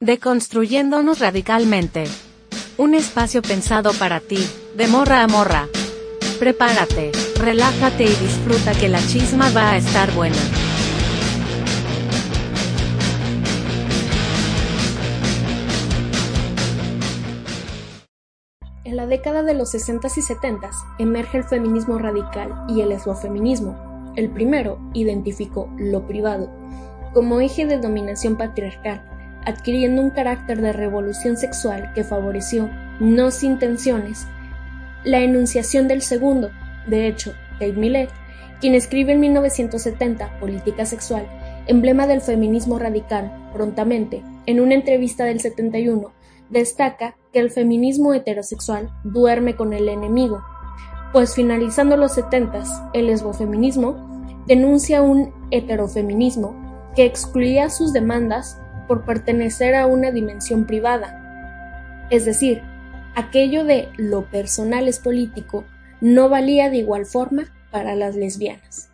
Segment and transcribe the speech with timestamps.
[0.00, 2.04] Deconstruyéndonos radicalmente.
[2.76, 4.36] Un espacio pensado para ti,
[4.76, 5.68] de morra a morra.
[6.38, 10.36] Prepárate, relájate y disfruta que la chisma va a estar buena.
[18.84, 24.12] En la década de los 60s y 70s emerge el feminismo radical y el esbofeminismo.
[24.14, 26.50] El primero identificó lo privado
[27.14, 29.15] como eje de dominación patriarcal,
[29.46, 32.68] adquiriendo un carácter de revolución sexual que favoreció,
[33.00, 34.26] no sin tensiones,
[35.04, 36.50] la enunciación del segundo.
[36.86, 38.10] De hecho, Kate Millett,
[38.60, 41.26] quien escribe en 1970 Política Sexual,
[41.66, 46.12] emblema del feminismo radical, prontamente, en una entrevista del 71,
[46.50, 50.42] destaca que el feminismo heterosexual duerme con el enemigo,
[51.12, 56.54] pues finalizando los 70 el lesbofeminismo denuncia un heterofeminismo
[56.94, 62.06] que excluía sus demandas por pertenecer a una dimensión privada.
[62.10, 62.62] Es decir,
[63.14, 65.64] aquello de lo personal es político
[66.00, 68.90] no valía de igual forma para las lesbianas.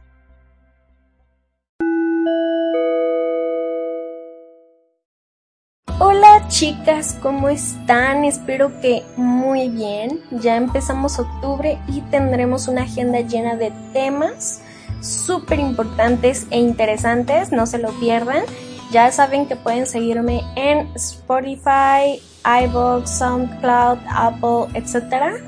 [5.99, 8.25] Hola chicas, ¿cómo están?
[8.25, 10.21] Espero que muy bien.
[10.31, 14.63] Ya empezamos octubre y tendremos una agenda llena de temas
[15.01, 18.45] súper importantes e interesantes, no se lo pierdan.
[18.93, 25.41] Ya saben que pueden seguirme en Spotify, iVoox, SoundCloud, Apple, etc.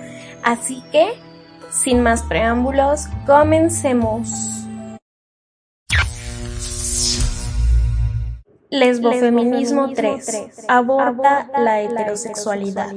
[0.43, 1.13] Así que,
[1.71, 4.31] sin más preámbulos, comencemos.
[8.71, 12.95] Lesbofeminismo 3 aborda la heterosexualidad.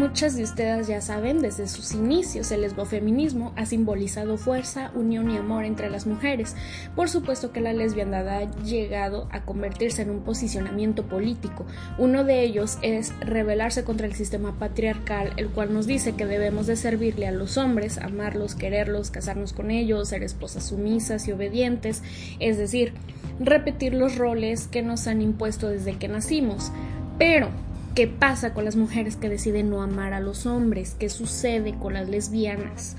[0.00, 5.38] Muchas de ustedes ya saben, desde sus inicios el lesbofeminismo ha simbolizado fuerza, unión y
[5.38, 6.56] amor entre las mujeres.
[6.96, 11.64] Por supuesto que la lesbiandad ha llegado a convertirse en un posicionamiento político.
[11.96, 16.66] Uno de ellos es rebelarse contra el sistema patriarcal, el cual nos dice que debemos
[16.66, 22.02] de servirle a los hombres, amarlos, quererlos, casarnos con ellos, ser esposas sumisas y obedientes,
[22.40, 22.94] es decir,
[23.38, 26.72] repetir los roles que nos han impuesto desde que nacimos.
[27.18, 27.48] Pero
[27.94, 30.94] ¿Qué pasa con las mujeres que deciden no amar a los hombres?
[30.96, 32.96] ¿Qué sucede con las lesbianas?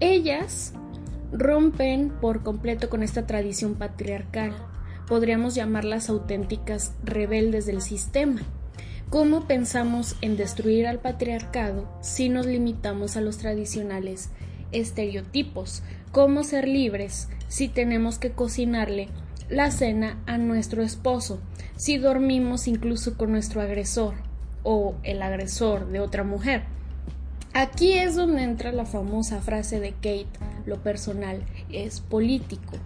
[0.00, 0.72] Ellas
[1.30, 4.56] rompen por completo con esta tradición patriarcal.
[5.06, 8.40] Podríamos llamarlas auténticas rebeldes del sistema.
[9.10, 14.30] ¿Cómo pensamos en destruir al patriarcado si nos limitamos a los tradicionales
[14.72, 15.82] estereotipos?
[16.12, 19.08] ¿Cómo ser libres si tenemos que cocinarle
[19.50, 21.42] la cena a nuestro esposo?
[21.76, 24.29] Si dormimos incluso con nuestro agresor?
[24.62, 26.64] O el agresor de otra mujer.
[27.52, 30.28] Aquí es donde entra la famosa frase de Kate,
[30.66, 32.76] lo personal es político.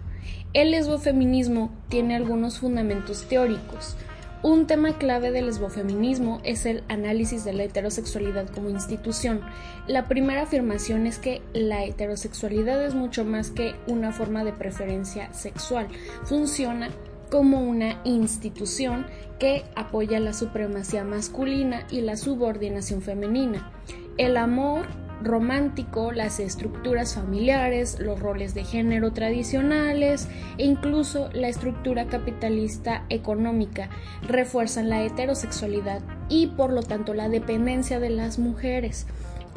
[0.53, 3.95] El lesbofeminismo tiene algunos fundamentos teóricos.
[4.41, 9.41] Un tema clave del lesbofeminismo es el análisis de la heterosexualidad como institución.
[9.87, 15.33] La primera afirmación es que la heterosexualidad es mucho más que una forma de preferencia
[15.33, 15.87] sexual.
[16.25, 16.89] Funciona
[17.35, 19.07] como una institución
[19.39, 23.73] que apoya la supremacía masculina y la subordinación femenina.
[24.17, 24.85] El amor
[25.21, 33.89] romántico, las estructuras familiares, los roles de género tradicionales e incluso la estructura capitalista económica
[34.29, 39.07] refuerzan la heterosexualidad y por lo tanto la dependencia de las mujeres.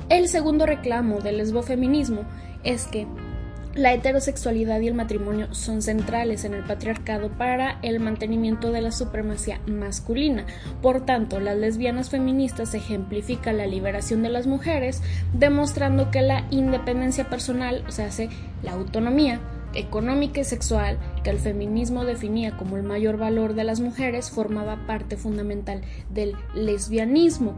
[0.08, 2.22] El segundo reclamo del lesbofeminismo
[2.64, 3.06] es que
[3.78, 8.90] la heterosexualidad y el matrimonio son centrales en el patriarcado para el mantenimiento de la
[8.90, 10.44] supremacía masculina.
[10.82, 15.00] Por tanto, las lesbianas feministas ejemplifican la liberación de las mujeres,
[15.32, 18.08] demostrando que la independencia personal, o sea,
[18.62, 19.40] la autonomía,
[19.74, 24.86] económica y sexual que el feminismo definía como el mayor valor de las mujeres formaba
[24.86, 27.54] parte fundamental del lesbianismo.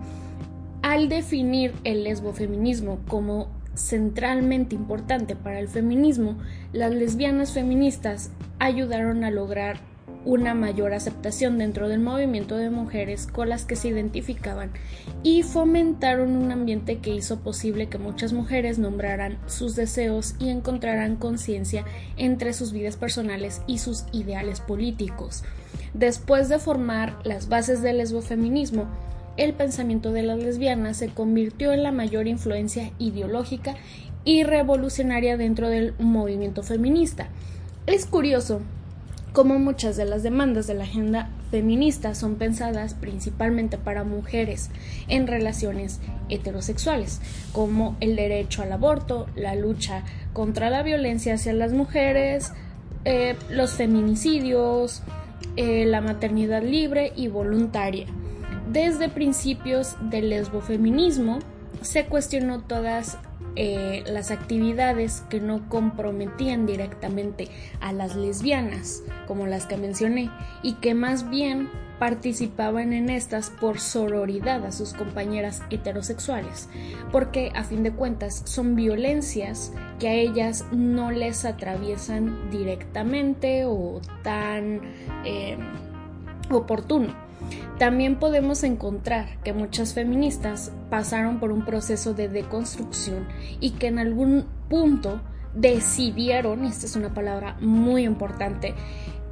[0.83, 6.37] Al definir el lesbofeminismo como centralmente importante para el feminismo,
[6.73, 9.79] las lesbianas feministas ayudaron a lograr
[10.25, 14.71] una mayor aceptación dentro del movimiento de mujeres con las que se identificaban
[15.23, 21.17] y fomentaron un ambiente que hizo posible que muchas mujeres nombraran sus deseos y encontraran
[21.17, 21.85] conciencia
[22.17, 25.43] entre sus vidas personales y sus ideales políticos.
[25.95, 28.87] Después de formar las bases del lesbofeminismo,
[29.41, 33.75] el pensamiento de las lesbianas se convirtió en la mayor influencia ideológica
[34.23, 37.29] y revolucionaria dentro del movimiento feminista.
[37.87, 38.61] Es curioso
[39.33, 44.69] como muchas de las demandas de la agenda feminista son pensadas principalmente para mujeres
[45.09, 47.23] en relaciones heterosexuales,
[47.53, 50.03] como el derecho al aborto, la lucha
[50.35, 52.53] contra la violencia hacia las mujeres,
[53.07, 55.03] eh, los feminicidios,
[55.57, 58.07] eh, la maternidad libre y voluntaria.
[58.73, 61.41] Desde principios del lesbofeminismo
[61.83, 63.19] se cuestionó todas
[63.57, 67.49] eh, las actividades que no comprometían directamente
[67.81, 70.31] a las lesbianas, como las que mencioné,
[70.63, 71.69] y que más bien
[71.99, 76.69] participaban en estas por sororidad a sus compañeras heterosexuales,
[77.11, 84.01] porque a fin de cuentas son violencias que a ellas no les atraviesan directamente o
[84.23, 84.81] tan
[85.25, 85.59] eh,
[86.53, 87.30] oportuno.
[87.79, 93.27] También podemos encontrar que muchas feministas pasaron por un proceso de deconstrucción
[93.61, 95.21] y que en algún punto
[95.55, 98.75] decidieron, y esta es una palabra muy importante,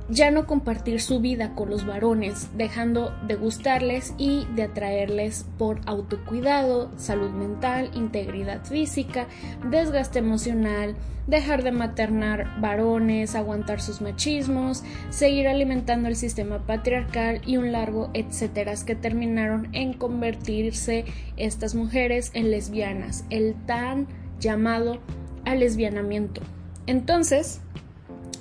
[0.09, 5.81] ya no compartir su vida con los varones, dejando de gustarles y de atraerles por
[5.87, 9.27] autocuidado, salud mental, integridad física,
[9.71, 10.97] desgaste emocional,
[11.27, 18.11] dejar de maternar varones, aguantar sus machismos, seguir alimentando el sistema patriarcal y un largo
[18.15, 21.05] etcétera que terminaron en convertirse
[21.37, 24.09] estas mujeres en lesbianas, el tan
[24.41, 25.01] llamado
[25.45, 26.41] alesbianamiento.
[26.87, 27.61] Entonces,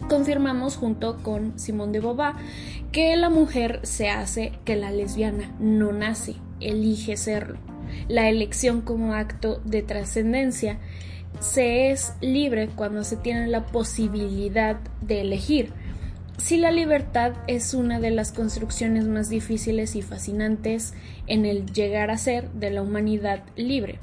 [0.10, 2.36] confirmamos junto con Simón de Beauvoir
[2.92, 7.60] que la mujer se hace, que la lesbiana no nace, elige serlo.
[8.08, 10.80] La elección como acto de trascendencia
[11.40, 15.72] se es libre cuando se tiene la posibilidad de elegir.
[16.38, 20.94] Si la libertad es una de las construcciones más difíciles y fascinantes
[21.26, 24.00] en el llegar a ser de la humanidad libre.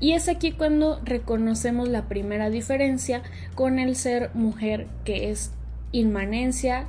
[0.00, 3.22] Y es aquí cuando reconocemos la primera diferencia
[3.54, 5.50] con el ser mujer, que es
[5.92, 6.86] inmanencia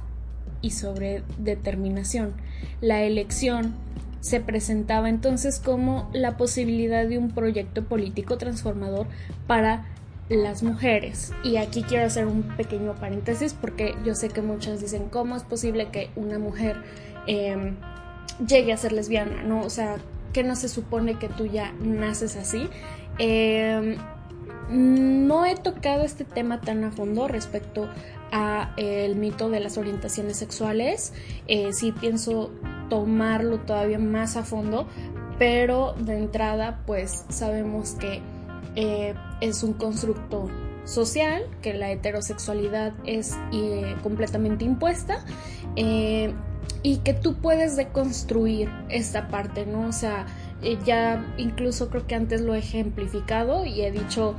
[0.62, 2.34] y sobre determinación.
[2.82, 3.74] La elección
[4.22, 9.08] se presentaba entonces como la posibilidad de un proyecto político transformador
[9.48, 9.86] para
[10.30, 11.32] las mujeres.
[11.44, 15.44] Y aquí quiero hacer un pequeño paréntesis porque yo sé que muchas dicen, ¿cómo es
[15.44, 16.78] posible que una mujer
[17.26, 17.76] em,
[18.46, 19.42] llegue a ser lesbiana?
[19.44, 19.62] ¿No?
[19.62, 19.98] O sea,
[20.34, 22.70] que no se supone que tú ya naces así.
[23.18, 23.98] Em,
[24.70, 27.90] no he tocado este tema tan a fondo respecto
[28.32, 31.14] a el mito de las orientaciones sexuales.
[31.48, 32.52] Eh, sí pienso
[32.90, 34.88] tomarlo todavía más a fondo,
[35.38, 38.22] pero de entrada pues sabemos que
[38.76, 40.48] eh, es un constructo
[40.86, 45.24] social, que la heterosexualidad es eh, completamente impuesta
[46.82, 49.88] y que tú puedes deconstruir esta parte, ¿no?
[49.88, 50.26] O sea,
[50.86, 54.36] ya incluso creo que antes lo he ejemplificado y he dicho,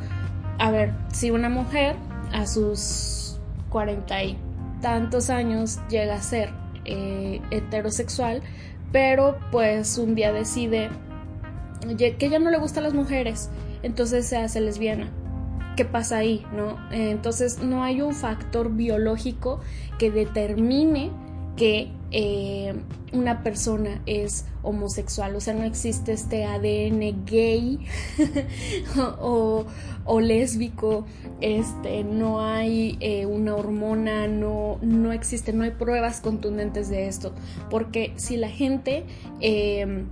[0.58, 1.96] a ver, si una mujer
[2.32, 3.38] a sus
[3.68, 4.38] cuarenta y
[4.80, 6.50] tantos años llega a ser
[6.84, 8.42] eh, heterosexual,
[8.92, 10.90] pero pues un día decide
[11.96, 13.50] que ya no le gustan las mujeres,
[13.82, 15.10] entonces se hace lesbiana.
[15.76, 16.44] ¿Qué pasa ahí?
[16.54, 16.76] ¿No?
[16.90, 19.60] Entonces no hay un factor biológico
[19.98, 21.10] que determine
[21.56, 22.74] que eh,
[23.12, 27.78] una persona es homosexual, o sea, no existe este ADN gay
[29.20, 29.66] o,
[30.20, 31.06] lésbico,
[31.40, 37.32] este, no hay eh, una hormona, no, no existe, no hay pruebas contundentes de esto,
[37.70, 39.04] porque si la gente,
[39.40, 40.06] em,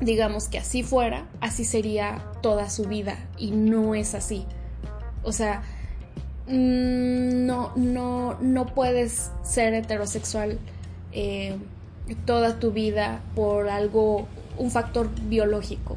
[0.00, 4.46] digamos que así fuera, así sería toda su vida y no es así.
[5.22, 5.62] O sea,
[6.46, 10.58] mm, no, no, no puedes ser heterosexual
[11.18, 11.56] eh,
[12.26, 15.96] toda tu vida por algo, un factor biológico.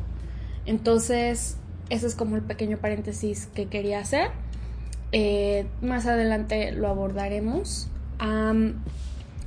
[0.66, 1.58] Entonces,
[1.90, 4.32] ese es como el pequeño paréntesis que quería hacer.
[5.12, 7.90] Eh, más adelante lo abordaremos.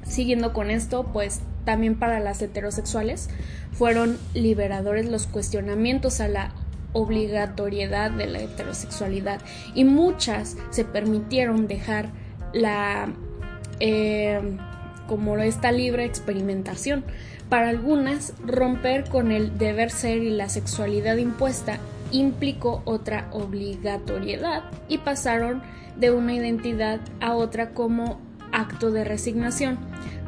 [0.07, 3.31] siguiendo con esto, pues también para las heterosexuales
[3.73, 6.53] fueron liberadores los cuestionamientos a la
[6.93, 9.41] obligatoriedad de la heterosexualidad
[9.75, 12.11] y muchas se permitieron dejar
[12.53, 13.09] la
[13.81, 14.59] eh,
[15.13, 17.05] como esta libre experimentación.
[17.51, 21.81] Para algunas, romper con el deber ser y la sexualidad impuesta
[22.13, 25.63] implicó otra obligatoriedad y pasaron
[25.99, 29.79] de una identidad a otra como acto de resignación.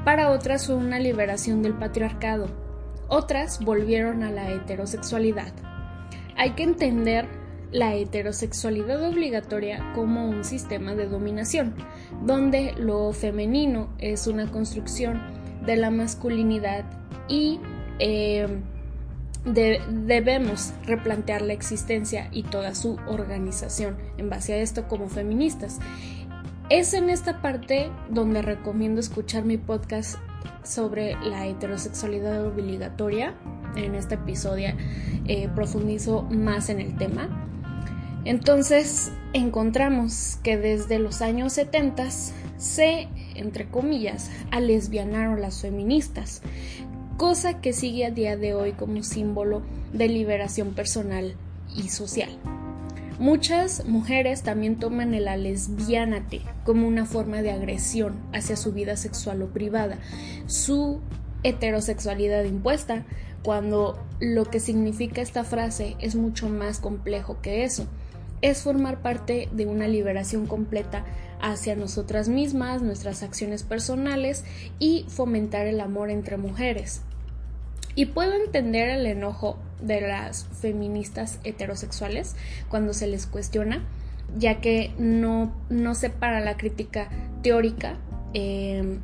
[0.04, 2.48] Para otras fue una liberación del patriarcado.
[3.08, 5.54] Otras volvieron a la heterosexualidad.
[6.36, 7.26] Hay que entender
[7.74, 11.74] la heterosexualidad obligatoria como un sistema de dominación,
[12.24, 15.20] donde lo femenino es una construcción
[15.66, 16.84] de la masculinidad
[17.28, 17.58] y
[17.98, 18.46] eh,
[19.44, 25.80] debemos replantear la existencia y toda su organización en base a esto como feministas.
[26.70, 30.18] Es en esta parte donde recomiendo escuchar mi podcast
[30.62, 33.34] sobre la heterosexualidad obligatoria.
[33.74, 34.68] En este episodio
[35.26, 37.43] eh, profundizo más en el tema.
[38.24, 42.08] Entonces encontramos que desde los años 70
[42.56, 46.40] se, entre comillas, alesbianaron las feministas,
[47.16, 49.62] cosa que sigue a día de hoy como símbolo
[49.92, 51.36] de liberación personal
[51.76, 52.30] y social.
[53.18, 59.42] Muchas mujeres también toman el lesbianate como una forma de agresión hacia su vida sexual
[59.42, 59.98] o privada,
[60.46, 61.00] su
[61.44, 63.04] heterosexualidad impuesta,
[63.44, 67.86] cuando lo que significa esta frase es mucho más complejo que eso.
[68.44, 71.06] Es formar parte de una liberación completa
[71.40, 74.44] hacia nosotras mismas, nuestras acciones personales
[74.78, 77.00] y fomentar el amor entre mujeres.
[77.94, 82.36] Y puedo entender el enojo de las feministas heterosexuales
[82.68, 83.82] cuando se les cuestiona,
[84.36, 87.08] ya que no, no separa la crítica
[87.42, 87.96] teórica
[88.34, 89.00] em,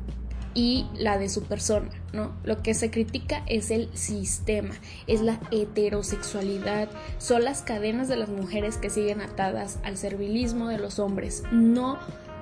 [0.53, 2.31] y la de su persona, ¿no?
[2.43, 4.73] Lo que se critica es el sistema,
[5.07, 10.77] es la heterosexualidad, son las cadenas de las mujeres que siguen atadas al servilismo de
[10.77, 11.43] los hombres.
[11.51, 11.97] No,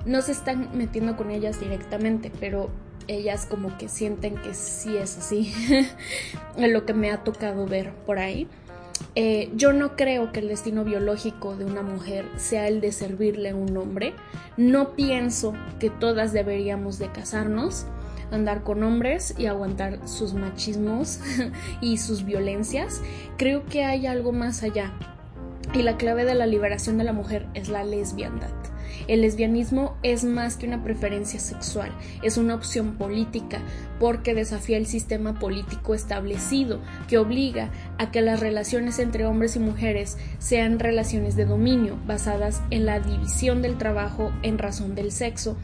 [0.06, 2.70] no se están metiendo con ellas directamente, pero
[3.08, 5.52] ellas como que sienten que sí es así,
[6.56, 8.48] lo que me ha tocado ver por ahí.
[9.14, 13.50] Eh, yo no creo que el destino biológico de una mujer sea el de servirle
[13.50, 14.14] a un hombre.
[14.56, 17.86] No pienso que todas deberíamos de casarnos,
[18.30, 21.20] andar con hombres y aguantar sus machismos
[21.80, 23.00] y sus violencias.
[23.36, 24.92] Creo que hay algo más allá.
[25.74, 28.50] Y la clave de la liberación de la mujer es la lesbiandad.
[29.06, 31.90] El lesbianismo es más que una preferencia sexual,
[32.22, 33.60] es una opción política
[33.98, 39.58] porque desafía el sistema político establecido que obliga a que las relaciones entre hombres y
[39.60, 45.56] mujeres sean relaciones de dominio basadas en la división del trabajo en razón del sexo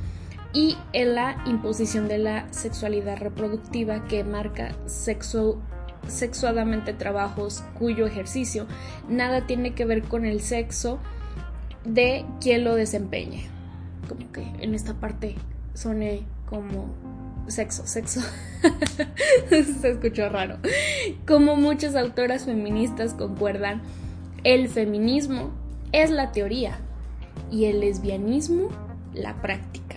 [0.56, 5.60] y en la imposición de la sexualidad reproductiva que marca sexo
[6.08, 8.66] sexuadamente trabajos cuyo ejercicio
[9.06, 10.98] nada tiene que ver con el sexo
[11.84, 13.50] de quien lo desempeñe.
[14.08, 15.34] Como que en esta parte
[15.75, 16.88] soné como
[17.48, 18.22] sexo, sexo.
[19.50, 20.56] Se escuchó raro.
[21.26, 23.82] Como muchas autoras feministas concuerdan,
[24.42, 25.50] el feminismo
[25.92, 26.78] es la teoría
[27.50, 28.70] y el lesbianismo
[29.12, 29.95] la práctica.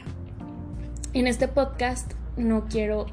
[1.12, 3.08] En este podcast no quiero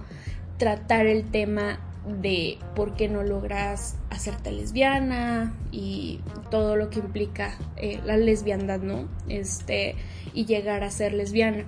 [0.58, 7.56] tratar el tema de por qué no logras hacerte lesbiana y todo lo que implica
[7.76, 9.08] eh, la lesbiandad, ¿no?
[9.28, 9.96] Este,
[10.34, 11.64] y llegar a ser lesbiana.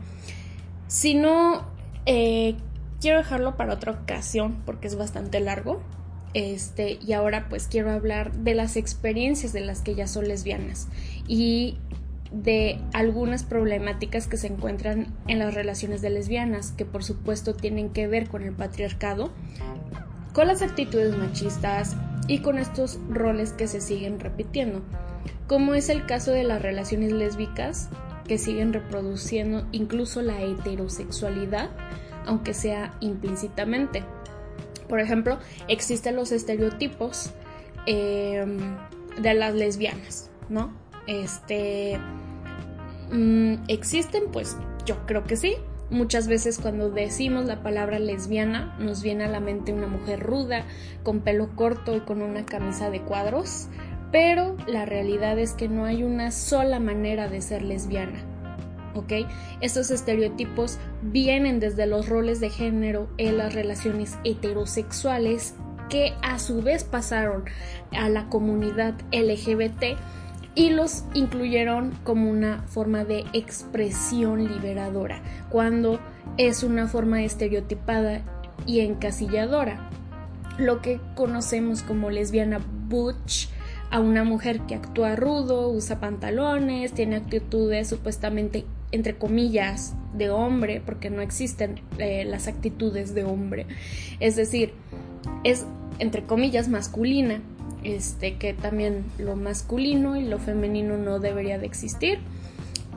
[0.86, 1.66] Si no,
[2.04, 2.56] eh,
[3.00, 5.80] quiero dejarlo para otra ocasión porque es bastante largo.
[6.34, 10.88] Este, y ahora pues quiero hablar de las experiencias de las que ya son lesbianas
[11.26, 11.78] y
[12.30, 17.90] de algunas problemáticas que se encuentran en las relaciones de lesbianas, que por supuesto tienen
[17.90, 19.30] que ver con el patriarcado,
[20.32, 24.82] con las actitudes machistas y con estos roles que se siguen repitiendo,
[25.46, 27.88] como es el caso de las relaciones lésbicas
[28.26, 31.70] que siguen reproduciendo incluso la heterosexualidad,
[32.26, 34.04] aunque sea implícitamente.
[34.86, 37.32] Por ejemplo, existen los estereotipos
[37.86, 38.76] em,
[39.20, 40.72] de las lesbianas, ¿no?
[41.06, 41.98] Este.
[43.10, 44.24] Mm, ¿Existen?
[44.32, 45.56] Pues yo creo que sí.
[45.90, 50.66] Muchas veces cuando decimos la palabra lesbiana nos viene a la mente una mujer ruda,
[51.02, 53.68] con pelo corto y con una camisa de cuadros,
[54.12, 58.18] pero la realidad es que no hay una sola manera de ser lesbiana.
[58.94, 59.12] ¿Ok?
[59.62, 65.54] Estos estereotipos vienen desde los roles de género en las relaciones heterosexuales
[65.88, 67.44] que a su vez pasaron
[67.92, 69.96] a la comunidad LGBT
[70.58, 76.00] y los incluyeron como una forma de expresión liberadora, cuando
[76.36, 78.22] es una forma estereotipada
[78.66, 79.88] y encasilladora.
[80.58, 83.48] Lo que conocemos como lesbiana butch
[83.92, 90.82] a una mujer que actúa rudo, usa pantalones, tiene actitudes supuestamente entre comillas de hombre,
[90.84, 93.66] porque no existen eh, las actitudes de hombre.
[94.18, 94.72] Es decir,
[95.44, 95.66] es
[96.00, 97.42] entre comillas masculina
[97.84, 102.18] este, que también lo masculino y lo femenino no debería de existir.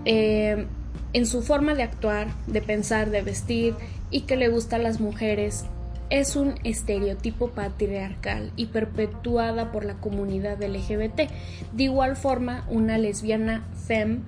[0.05, 0.65] Eh,
[1.13, 3.75] en su forma de actuar, de pensar, de vestir
[4.09, 5.65] y que le gusta a las mujeres
[6.09, 11.31] es un estereotipo patriarcal y perpetuada por la comunidad LGBT.
[11.73, 14.23] De igual forma, una lesbiana fem,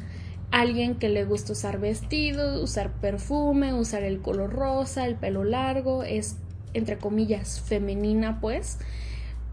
[0.50, 6.04] alguien que le gusta usar vestido, usar perfume, usar el color rosa, el pelo largo,
[6.04, 6.38] es
[6.74, 8.80] entre comillas femenina pues,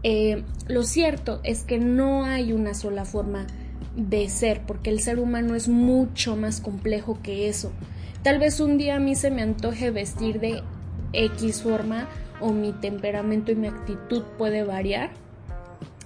[0.03, 3.47] eh, lo cierto es que no hay una sola forma
[3.95, 7.71] de ser, porque el ser humano es mucho más complejo que eso.
[8.23, 10.61] Tal vez un día a mí se me antoje vestir de
[11.13, 12.07] X forma
[12.39, 15.11] o mi temperamento y mi actitud puede variar.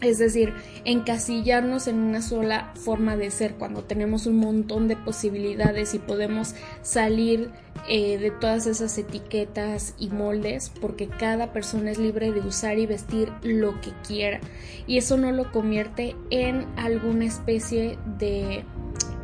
[0.02, 5.94] Es decir, encasillarnos en una sola forma de ser cuando tenemos un montón de posibilidades
[5.94, 7.50] y podemos salir
[7.88, 12.86] eh, de todas esas etiquetas y moldes porque cada persona es libre de usar y
[12.86, 14.42] vestir lo que quiera
[14.86, 18.66] y eso no lo convierte en alguna especie de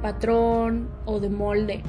[0.01, 1.84] patrón o de molde.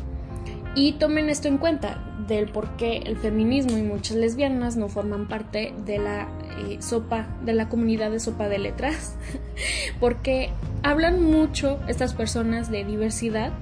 [0.75, 5.29] Y tomen esto en cuenta del por qué el feminismo y muchas lesbianas no forman
[5.29, 9.17] parte de la eh, sopa, de la comunidad de sopa de letras,
[10.00, 10.50] porque
[10.83, 13.52] hablan mucho estas personas de diversidad,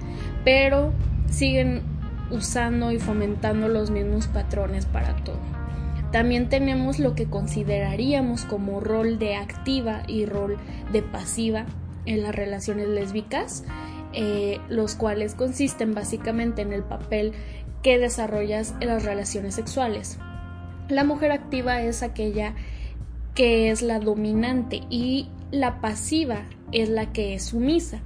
[0.44, 0.92] pero
[1.28, 1.82] siguen
[2.30, 5.38] usando y fomentando los mismos patrones para todo.
[6.12, 10.56] También tenemos lo que consideraríamos como rol de activa y rol
[10.92, 11.66] de pasiva
[12.04, 13.64] en las relaciones lésbicas
[14.12, 17.32] eh, los cuales consisten básicamente en el papel
[17.82, 20.18] que desarrollas en las relaciones sexuales.
[20.88, 22.54] La mujer activa es aquella
[23.34, 28.00] que es la dominante y la pasiva es la que es sumisa.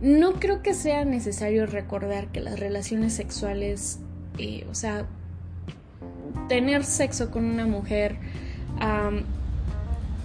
[0.00, 4.00] No creo que sea necesario recordar que las relaciones sexuales,
[4.38, 5.06] eh, o sea,
[6.48, 8.16] tener sexo con una mujer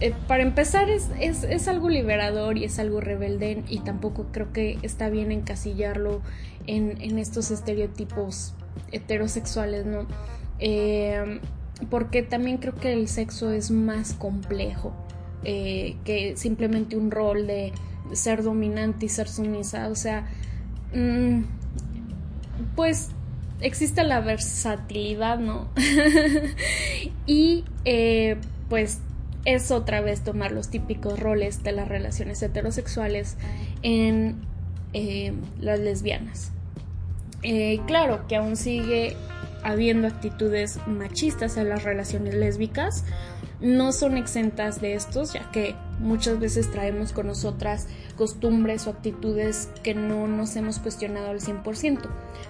[0.02, 4.78] eh, para empezar es, es, algo liberador y es algo rebelde y tampoco creo que
[4.82, 6.22] está bien encasillarlo
[6.68, 8.54] en, estos estereotipos
[8.92, 10.08] heterosexuales, ¿no?
[10.60, 11.40] Eh,
[11.90, 14.94] porque también creo que el sexo es más complejo
[15.44, 17.72] eh, que simplemente un rol de
[18.12, 20.28] ser dominante y ser sumisa, o sea,
[20.94, 21.44] mm,
[22.76, 23.10] pues
[23.62, 25.70] existe la versatilidad, ¿no?
[27.26, 27.64] y
[28.68, 29.00] pues
[29.46, 33.38] es otra vez tomar los típicos roles de las relaciones heterosexuales
[33.82, 34.36] en
[34.94, 36.52] eh, las lesbianas.
[37.44, 39.16] Eh, claro que aún sigue
[39.64, 43.04] habiendo actitudes machistas en las relaciones lésbicas,
[43.62, 49.70] no son exentas de estos, ya que muchas veces traemos con nosotras costumbres o actitudes
[49.84, 52.00] que no nos hemos cuestionado al 100%,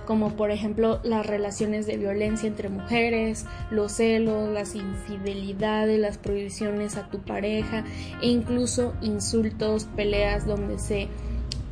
[0.06, 6.96] como por ejemplo las relaciones de violencia entre mujeres, los celos, las infidelidades, las prohibiciones
[6.96, 7.84] a tu pareja
[8.22, 11.08] e incluso insultos, peleas donde se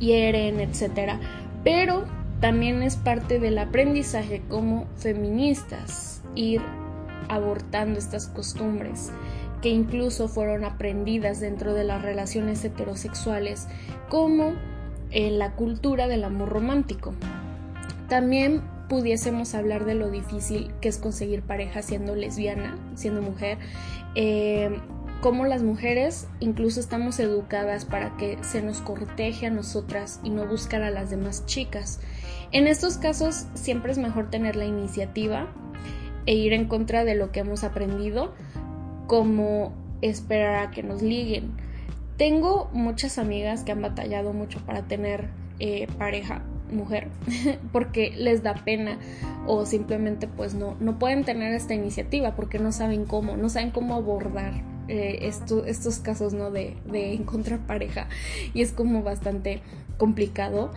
[0.00, 1.12] hieren, etc.
[1.62, 2.06] Pero
[2.40, 6.60] también es parte del aprendizaje como feministas ir
[7.28, 9.10] abortando estas costumbres
[9.60, 13.66] que incluso fueron aprendidas dentro de las relaciones heterosexuales
[14.08, 14.54] como
[15.10, 17.14] en la cultura del amor romántico.
[18.08, 23.58] También pudiésemos hablar de lo difícil que es conseguir pareja siendo lesbiana, siendo mujer,
[24.14, 24.78] eh,
[25.20, 30.46] como las mujeres incluso estamos educadas para que se nos corteje a nosotras y no
[30.46, 32.00] buscar a las demás chicas.
[32.50, 35.48] En estos casos siempre es mejor tener la iniciativa
[36.26, 38.34] e ir en contra de lo que hemos aprendido,
[39.06, 41.52] como esperar a que nos liguen.
[42.16, 47.08] Tengo muchas amigas que han batallado mucho para tener eh, pareja mujer
[47.72, 48.98] porque les da pena
[49.46, 53.70] o simplemente pues no, no pueden tener esta iniciativa porque no saben cómo, no saben
[53.70, 54.52] cómo abordar
[54.88, 55.30] eh,
[55.66, 56.50] estos casos ¿no?
[56.50, 58.08] de, encontrar pareja
[58.54, 59.60] y es como bastante
[59.98, 60.72] complicado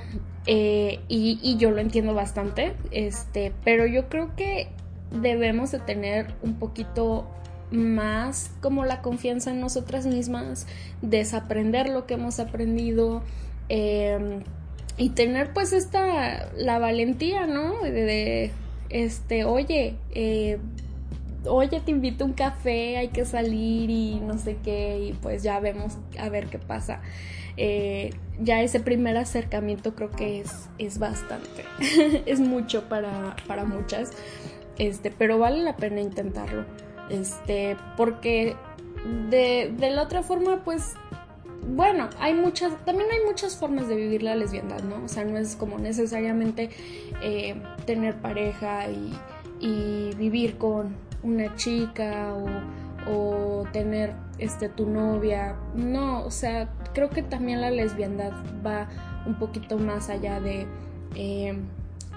[0.47, 4.67] eh, y, yo lo entiendo bastante este pero yo creo que
[5.11, 7.27] debemos de tener un poquito
[7.71, 10.67] más como la confianza en nosotras mismas,
[11.01, 13.23] desaprender lo que hemos aprendido
[13.69, 14.43] em,
[14.97, 17.81] y tener pues esta, la valentía, ¿no?
[17.81, 18.51] De,
[18.89, 20.59] este, oye, eh,
[21.45, 25.43] oye, te invito a un café, hay que salir y no sé qué, y pues
[25.43, 27.01] ya vemos a ver qué pasa.
[27.57, 31.65] Eh, ya ese primer acercamiento creo que es, es bastante,
[32.25, 34.11] es mucho para, para muchas
[34.81, 36.65] este, pero vale la pena intentarlo,
[37.09, 38.55] este, porque
[39.29, 40.95] de, de la otra forma, pues,
[41.67, 45.03] bueno, hay muchas, también hay muchas formas de vivir la lesbiandad, ¿no?
[45.03, 46.71] O sea, no es como necesariamente
[47.21, 49.13] eh, tener pareja y,
[49.59, 52.47] y, vivir con una chica o,
[53.07, 55.55] o, tener este tu novia.
[55.75, 58.33] No, o sea, creo que también la lesbiandad
[58.65, 58.87] va
[59.25, 60.65] un poquito más allá de
[61.15, 61.57] eh,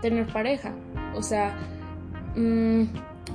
[0.01, 0.73] tener pareja.
[1.15, 1.55] O sea,
[2.37, 2.85] Mm,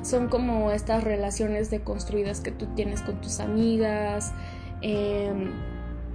[0.03, 4.33] son como estas relaciones deconstruidas que tú tienes con tus amigas,
[4.81, 5.51] em,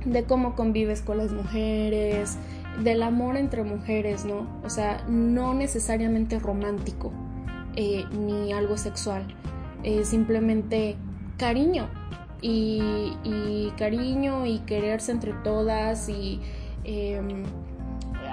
[0.05, 2.37] de cómo convives con las mujeres,
[2.83, 4.47] del amor entre mujeres, ¿no?
[4.64, 7.12] O sea, no necesariamente romántico
[7.77, 9.27] eh, ni algo sexual,
[10.03, 10.97] simplemente
[11.37, 11.88] cariño
[12.40, 16.40] y, cariño y quererse entre todas y
[16.85, 17.44] em,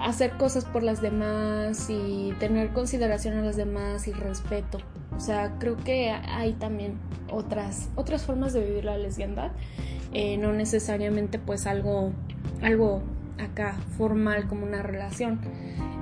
[0.01, 4.79] hacer cosas por las demás y tener consideración a las demás y respeto.
[5.15, 6.97] O sea, creo que hay también
[7.31, 9.51] otras, otras formas de vivir la lesbiandad,
[10.13, 12.11] eh, no necesariamente pues algo,
[12.61, 13.01] algo
[13.37, 15.39] acá formal como una relación.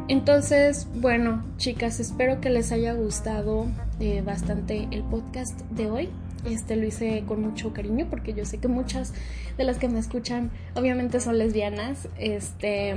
[0.08, 3.68] Entonces, bueno, chicas, espero que les haya gustado
[4.00, 6.10] eh, bastante el podcast de hoy.
[6.45, 9.13] Este lo hice con mucho cariño porque yo sé que muchas
[9.58, 12.95] de las que me escuchan obviamente son lesbianas, este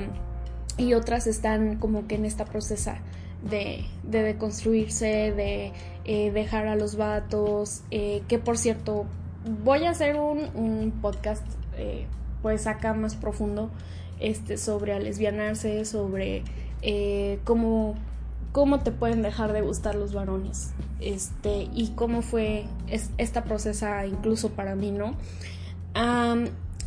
[0.79, 2.99] y otras están como que en esta procesa
[3.43, 5.73] de, de deconstruirse, de
[6.05, 9.07] eh, dejar a los vatos, eh, que por cierto
[9.65, 11.45] voy a hacer un, un podcast
[12.43, 13.71] pues acá más profundo
[14.23, 16.43] este, sobre lesbianarse, sobre
[16.83, 17.95] eh, cómo,
[18.53, 22.67] cómo te pueden dejar de gustar los varones este, y cómo fue
[23.19, 25.15] esta procesa incluso para mí, ¿no?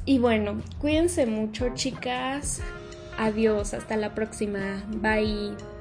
[0.06, 2.62] y bueno, cuídense mucho chicas.
[3.18, 4.84] Adiós, hasta la próxima.
[5.02, 5.75] Bye.